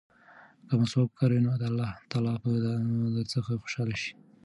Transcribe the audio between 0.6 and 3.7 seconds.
که مسواک وکاروې نو الله تعالی به درڅخه